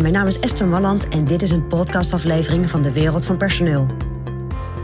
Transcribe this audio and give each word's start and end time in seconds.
Mijn 0.00 0.12
naam 0.12 0.26
is 0.26 0.40
Esther 0.40 0.66
Malland 0.66 1.08
en 1.08 1.24
dit 1.24 1.42
is 1.42 1.50
een 1.50 1.66
podcastaflevering 1.66 2.70
van 2.70 2.82
de 2.82 2.92
Wereld 2.92 3.24
van 3.24 3.36
Personeel. 3.36 3.86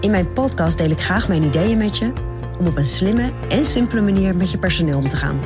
In 0.00 0.10
mijn 0.10 0.32
podcast 0.32 0.78
deel 0.78 0.90
ik 0.90 1.00
graag 1.00 1.28
mijn 1.28 1.42
ideeën 1.42 1.78
met 1.78 1.98
je 1.98 2.12
om 2.58 2.66
op 2.66 2.76
een 2.76 2.86
slimme 2.86 3.30
en 3.48 3.66
simpele 3.66 4.00
manier 4.00 4.36
met 4.36 4.50
je 4.50 4.58
personeel 4.58 4.98
om 4.98 5.08
te 5.08 5.16
gaan. 5.16 5.40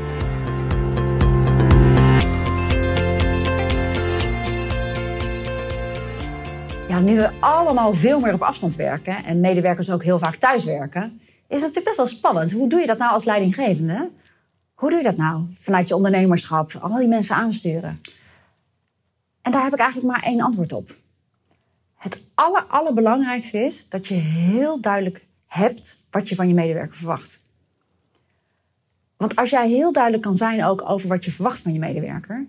Ja, 6.88 7.00
nu 7.00 7.16
we 7.16 7.30
allemaal 7.40 7.94
veel 7.94 8.20
meer 8.20 8.32
op 8.32 8.42
afstand 8.42 8.76
werken 8.76 9.24
en 9.24 9.40
medewerkers 9.40 9.90
ook 9.90 10.04
heel 10.04 10.18
vaak 10.18 10.36
thuis 10.36 10.64
werken, 10.64 11.20
is 11.48 11.62
het 11.62 11.74
natuurlijk 11.74 11.84
best 11.84 11.96
wel 11.96 12.06
spannend. 12.06 12.52
Hoe 12.52 12.68
doe 12.68 12.80
je 12.80 12.86
dat 12.86 12.98
nou 12.98 13.12
als 13.12 13.24
leidinggevende? 13.24 14.10
Hoe 14.74 14.90
doe 14.90 14.98
je 14.98 15.04
dat 15.04 15.16
nou 15.16 15.42
vanuit 15.54 15.88
je 15.88 15.96
ondernemerschap? 15.96 16.70
Al 16.80 16.98
die 16.98 17.08
mensen 17.08 17.36
aansturen. 17.36 18.00
En 19.46 19.52
daar 19.52 19.62
heb 19.62 19.72
ik 19.72 19.78
eigenlijk 19.78 20.12
maar 20.12 20.22
één 20.22 20.40
antwoord 20.40 20.72
op. 20.72 20.96
Het 21.94 22.24
aller, 22.34 22.64
allerbelangrijkste 22.64 23.58
is 23.58 23.88
dat 23.88 24.06
je 24.06 24.14
heel 24.14 24.80
duidelijk 24.80 25.26
hebt 25.46 26.06
wat 26.10 26.28
je 26.28 26.34
van 26.34 26.48
je 26.48 26.54
medewerker 26.54 26.96
verwacht. 26.96 27.40
Want 29.16 29.36
als 29.36 29.50
jij 29.50 29.68
heel 29.68 29.92
duidelijk 29.92 30.22
kan 30.22 30.36
zijn 30.36 30.64
ook 30.64 30.88
over 30.90 31.08
wat 31.08 31.24
je 31.24 31.30
verwacht 31.30 31.60
van 31.60 31.72
je 31.72 31.78
medewerker, 31.78 32.46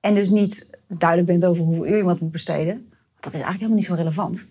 en 0.00 0.14
dus 0.14 0.28
niet 0.28 0.70
duidelijk 0.86 1.28
bent 1.28 1.44
over 1.44 1.64
hoeveel 1.64 1.86
uur 1.86 1.96
iemand 1.96 2.20
moet 2.20 2.32
besteden, 2.32 2.92
dat 3.20 3.32
is 3.32 3.40
eigenlijk 3.40 3.60
helemaal 3.60 3.76
niet 3.76 3.86
zo 3.86 3.94
relevant. 3.94 4.46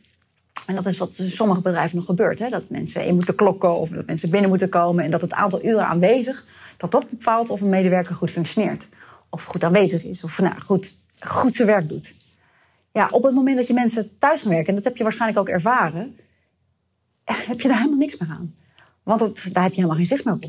En 0.65 0.75
dat 0.75 0.85
is 0.85 0.97
wat 0.97 1.17
in 1.17 1.31
sommige 1.31 1.61
bedrijven 1.61 1.97
nog 1.97 2.05
gebeurt. 2.05 2.39
Hè? 2.39 2.49
Dat 2.49 2.69
mensen 2.69 3.05
in 3.05 3.15
moeten 3.15 3.35
klokken 3.35 3.75
of 3.75 3.89
dat 3.89 4.05
mensen 4.05 4.29
binnen 4.29 4.49
moeten 4.49 4.69
komen. 4.69 5.03
En 5.03 5.11
dat 5.11 5.21
het 5.21 5.33
aantal 5.33 5.65
uren 5.65 5.87
aanwezig, 5.87 6.45
dat 6.77 6.91
dat 6.91 7.09
bepaalt 7.09 7.49
of 7.49 7.61
een 7.61 7.69
medewerker 7.69 8.15
goed 8.15 8.31
functioneert. 8.31 8.87
Of 9.29 9.43
goed 9.43 9.63
aanwezig 9.63 10.03
is. 10.03 10.23
Of 10.23 10.39
nou, 10.39 10.59
goed, 10.59 10.97
goed 11.19 11.55
zijn 11.55 11.67
werk 11.67 11.89
doet. 11.89 12.13
Ja, 12.91 13.07
op 13.11 13.23
het 13.23 13.33
moment 13.33 13.57
dat 13.57 13.67
je 13.67 13.73
mensen 13.73 14.17
thuis 14.17 14.41
gaan 14.41 14.51
werken, 14.51 14.67
en 14.67 14.75
dat 14.75 14.83
heb 14.83 14.97
je 14.97 15.03
waarschijnlijk 15.03 15.39
ook 15.39 15.49
ervaren, 15.49 16.17
heb 17.23 17.61
je 17.61 17.67
daar 17.67 17.77
helemaal 17.77 17.99
niks 17.99 18.17
meer 18.17 18.29
aan. 18.29 18.55
Want 19.03 19.19
het, 19.21 19.53
daar 19.53 19.63
heb 19.63 19.71
je 19.71 19.81
helemaal 19.81 19.97
geen 19.97 20.07
zicht 20.07 20.25
meer 20.25 20.33
op. 20.33 20.45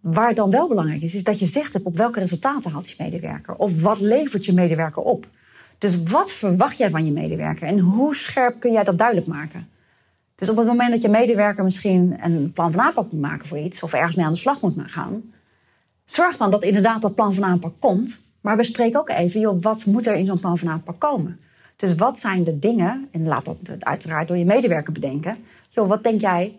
Waar 0.00 0.26
het 0.26 0.36
dan 0.36 0.50
wel 0.50 0.68
belangrijk 0.68 1.02
is, 1.02 1.14
is 1.14 1.24
dat 1.24 1.38
je 1.38 1.46
zicht 1.46 1.72
hebt 1.72 1.84
op 1.84 1.96
welke 1.96 2.20
resultaten 2.20 2.70
haalt 2.70 2.90
je 2.90 2.94
medewerker. 2.98 3.54
Of 3.54 3.80
wat 3.80 4.00
levert 4.00 4.44
je 4.44 4.52
medewerker 4.52 5.02
op. 5.02 5.26
Dus 5.78 6.02
wat 6.02 6.32
verwacht 6.32 6.76
jij 6.76 6.90
van 6.90 7.04
je 7.04 7.12
medewerker 7.12 7.68
en 7.68 7.78
hoe 7.78 8.16
scherp 8.16 8.60
kun 8.60 8.72
jij 8.72 8.84
dat 8.84 8.98
duidelijk 8.98 9.26
maken? 9.26 9.68
Dus 10.34 10.48
op 10.48 10.56
het 10.56 10.66
moment 10.66 10.90
dat 10.90 11.00
je 11.00 11.08
medewerker 11.08 11.64
misschien 11.64 12.16
een 12.20 12.52
plan 12.52 12.72
van 12.72 12.80
aanpak 12.80 13.12
moet 13.12 13.20
maken 13.20 13.48
voor 13.48 13.58
iets 13.58 13.82
of 13.82 13.92
ergens 13.92 14.16
mee 14.16 14.26
aan 14.26 14.32
de 14.32 14.38
slag 14.38 14.60
moet 14.60 14.74
gaan, 14.86 15.22
zorg 16.04 16.36
dan 16.36 16.50
dat 16.50 16.62
inderdaad 16.62 17.02
dat 17.02 17.14
plan 17.14 17.34
van 17.34 17.44
aanpak 17.44 17.74
komt. 17.78 18.20
Maar 18.42 18.56
bespreek 18.56 18.96
ook 18.96 19.08
even, 19.08 19.40
joh, 19.40 19.62
wat 19.62 19.84
moet 19.84 20.06
er 20.06 20.14
in 20.14 20.26
zo'n 20.26 20.40
plan 20.40 20.58
van 20.58 20.68
aanpak 20.68 20.98
komen? 21.00 21.40
Dus 21.76 21.94
wat 21.94 22.20
zijn 22.20 22.44
de 22.44 22.58
dingen, 22.58 23.08
en 23.10 23.26
laat 23.26 23.44
dat 23.44 23.56
uiteraard 23.78 24.28
door 24.28 24.36
je 24.36 24.44
medewerker 24.44 24.92
bedenken. 24.92 25.36
Joh, 25.68 25.88
wat 25.88 26.02
denk 26.02 26.20
jij 26.20 26.56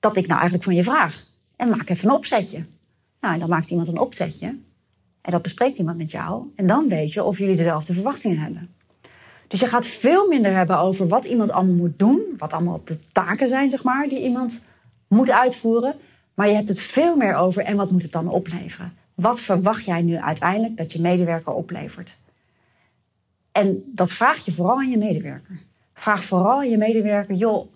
dat 0.00 0.16
ik 0.16 0.26
nou 0.26 0.34
eigenlijk 0.34 0.64
van 0.64 0.74
je 0.74 0.82
vraag? 0.82 1.24
En 1.56 1.68
maak 1.68 1.88
even 1.88 2.08
een 2.08 2.14
opzetje. 2.14 2.64
Nou, 3.20 3.34
en 3.34 3.40
dan 3.40 3.48
maakt 3.48 3.70
iemand 3.70 3.88
een 3.88 3.98
opzetje. 3.98 4.46
En 5.20 5.32
dat 5.32 5.42
bespreekt 5.42 5.78
iemand 5.78 5.96
met 5.96 6.10
jou. 6.10 6.52
En 6.54 6.66
dan 6.66 6.88
weet 6.88 7.12
je 7.12 7.24
of 7.24 7.38
jullie 7.38 7.56
dezelfde 7.56 7.92
verwachtingen 7.92 8.38
hebben. 8.38 8.74
Dus 9.48 9.60
je 9.60 9.66
gaat 9.66 9.86
veel 9.86 10.28
minder 10.28 10.52
hebben 10.52 10.78
over 10.78 11.08
wat 11.08 11.24
iemand 11.24 11.50
allemaal 11.50 11.74
moet 11.74 11.98
doen. 11.98 12.20
Wat 12.38 12.52
allemaal 12.52 12.80
de 12.84 12.98
taken 13.12 13.48
zijn, 13.48 13.70
zeg 13.70 13.82
maar, 13.82 14.08
die 14.08 14.22
iemand 14.22 14.64
moet 15.08 15.30
uitvoeren. 15.30 15.94
Maar 16.34 16.48
je 16.48 16.54
hebt 16.54 16.68
het 16.68 16.80
veel 16.80 17.16
meer 17.16 17.34
over 17.34 17.62
en 17.62 17.76
wat 17.76 17.90
moet 17.90 18.02
het 18.02 18.12
dan 18.12 18.28
opleveren? 18.28 18.92
Wat 19.16 19.40
verwacht 19.40 19.84
jij 19.84 20.02
nu 20.02 20.16
uiteindelijk 20.16 20.76
dat 20.76 20.92
je 20.92 21.00
medewerker 21.00 21.52
oplevert? 21.52 22.18
En 23.52 23.82
dat 23.86 24.12
vraag 24.12 24.44
je 24.44 24.52
vooral 24.52 24.76
aan 24.76 24.90
je 24.90 24.98
medewerker. 24.98 25.58
Vraag 25.94 26.24
vooral 26.24 26.58
aan 26.58 26.70
je 26.70 26.76
medewerker, 26.76 27.34
joh, 27.34 27.66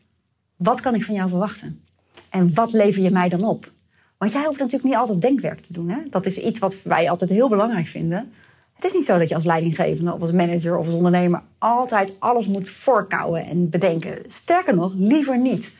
wat 0.57 0.81
kan 0.81 0.95
ik 0.95 1.05
van 1.05 1.15
jou 1.15 1.29
verwachten? 1.29 1.85
En 2.29 2.55
wat 2.55 2.73
lever 2.73 3.03
je 3.03 3.11
mij 3.11 3.29
dan 3.29 3.43
op? 3.43 3.73
Want 4.19 4.33
jij 4.33 4.45
hoeft 4.45 4.59
natuurlijk 4.59 4.85
niet 4.85 5.01
altijd 5.01 5.21
denkwerk 5.21 5.61
te 5.61 5.73
doen. 5.73 5.89
Hè? 5.89 5.99
Dat 6.11 6.27
is 6.27 6.39
iets 6.39 6.59
wat 6.59 6.83
wij 6.83 7.11
altijd 7.11 7.31
heel 7.31 7.49
belangrijk 7.49 7.87
vinden. 7.87 8.33
Het 8.75 8.85
is 8.85 8.93
niet 8.93 9.05
zo 9.05 9.19
dat 9.19 9.29
je 9.29 9.35
als 9.35 9.45
leidinggevende 9.45 10.13
of 10.13 10.21
als 10.21 10.33
manager 10.33 10.79
of 10.79 10.87
als 10.87 10.95
ondernemer 10.95 11.43
altijd 11.59 12.15
alles 12.19 12.47
moet 12.47 12.69
voorkouwen 12.69 13.47
en 13.47 13.71
bedenken. 13.71 14.19
Sterker 14.27 14.75
nog, 14.75 14.93
liever 14.97 15.39
niet. 15.39 15.73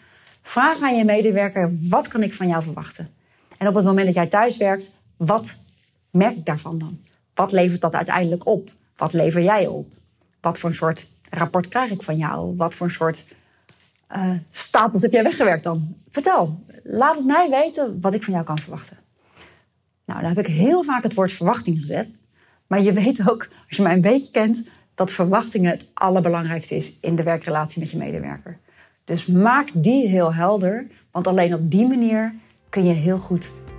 Vraag 0.43 0.83
aan 0.83 0.97
je 0.97 1.05
medewerker: 1.05 1.73
wat 1.81 2.09
kan 2.09 2.23
ik 2.23 2.35
van 2.35 2.49
jou 2.49 2.63
verwachten? 2.63 3.11
En 3.59 3.69
op 3.69 3.75
het 3.75 3.85
moment 3.85 4.07
dat 4.07 4.15
jij 4.15 4.27
thuis 4.27 4.57
werkt, 4.57 4.91
wat 5.27 5.57
merk 6.11 6.37
ik 6.37 6.45
daarvan 6.45 6.79
dan? 6.79 7.01
Wat 7.35 7.53
levert 7.53 7.81
dat 7.81 7.95
uiteindelijk 7.95 8.47
op? 8.47 8.71
Wat 8.97 9.13
lever 9.13 9.43
jij 9.43 9.67
op? 9.67 9.93
Wat 10.41 10.59
voor 10.59 10.69
een 10.69 10.77
soort 10.77 11.07
rapport 11.31 11.69
krijg 11.69 11.91
ik 11.91 12.03
van 12.03 12.17
jou? 12.17 12.57
Wat 12.57 12.75
voor 12.75 12.87
een 12.87 12.93
soort 12.93 13.25
uh, 14.17 14.31
stapels 14.51 15.03
heb 15.03 15.13
jij 15.13 15.23
weggewerkt 15.23 15.65
dan? 15.65 15.97
Vertel, 16.11 16.65
laat 16.83 17.17
het 17.17 17.27
mij 17.27 17.51
weten 17.51 18.01
wat 18.01 18.15
ik 18.15 18.23
van 18.23 18.33
jou 18.33 18.45
kan 18.45 18.59
verwachten. 18.59 18.97
Nou, 20.05 20.21
daar 20.21 20.35
heb 20.35 20.47
ik 20.47 20.55
heel 20.55 20.83
vaak 20.83 21.03
het 21.03 21.15
woord 21.15 21.33
verwachting 21.33 21.79
gezet. 21.81 22.09
Maar 22.67 22.83
je 22.83 22.93
weet 22.93 23.31
ook, 23.31 23.49
als 23.69 23.77
je 23.77 23.83
mij 23.83 23.93
een 23.93 24.01
beetje 24.01 24.31
kent, 24.31 24.69
dat 24.95 25.11
verwachtingen 25.11 25.71
het 25.71 25.87
allerbelangrijkste 25.95 26.77
is 26.77 26.99
in 27.01 27.17
de 27.17 27.23
werkrelatie 27.23 27.81
met 27.81 27.91
je 27.91 27.97
medewerker. 27.97 28.59
Dus 29.05 29.27
maak 29.27 29.71
die 29.75 30.09
heel 30.09 30.35
helder, 30.35 30.87
want 31.11 31.27
alleen 31.27 31.55
op 31.55 31.71
die 31.71 31.87
manier 31.87 32.35
kun 32.69 32.85
je 32.85 32.93
heel 32.93 33.19
goed 33.19 33.51